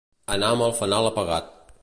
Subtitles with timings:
[0.35, 1.55] Anar amb el fanal apagat.